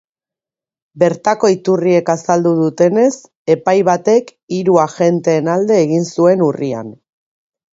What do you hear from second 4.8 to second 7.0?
agenteen alde egin zuen urrian.